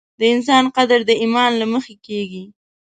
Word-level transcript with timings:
د 0.19 0.21
انسان 0.33 0.65
قدر 0.75 0.99
د 1.05 1.11
ایمان 1.21 1.51
له 1.61 1.65
مخې 1.73 1.95
کېږي. 2.05 2.43